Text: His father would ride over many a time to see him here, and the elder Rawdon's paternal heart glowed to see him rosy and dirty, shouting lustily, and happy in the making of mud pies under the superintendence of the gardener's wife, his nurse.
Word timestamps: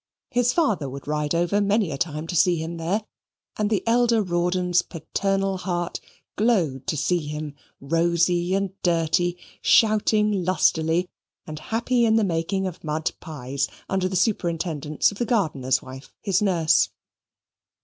His 0.31 0.51
father 0.51 0.89
would 0.89 1.07
ride 1.07 1.35
over 1.35 1.61
many 1.61 1.91
a 1.91 1.97
time 1.99 2.25
to 2.25 2.35
see 2.35 2.55
him 2.55 2.79
here, 2.79 3.03
and 3.55 3.69
the 3.69 3.83
elder 3.87 4.23
Rawdon's 4.23 4.81
paternal 4.81 5.57
heart 5.57 5.99
glowed 6.35 6.87
to 6.87 6.97
see 6.97 7.27
him 7.27 7.53
rosy 7.79 8.55
and 8.55 8.71
dirty, 8.81 9.37
shouting 9.61 10.43
lustily, 10.43 11.07
and 11.45 11.59
happy 11.59 12.03
in 12.07 12.15
the 12.15 12.23
making 12.23 12.65
of 12.65 12.83
mud 12.83 13.11
pies 13.19 13.67
under 13.87 14.07
the 14.07 14.15
superintendence 14.15 15.11
of 15.11 15.19
the 15.19 15.25
gardener's 15.25 15.83
wife, 15.83 16.15
his 16.19 16.41
nurse. 16.41 16.89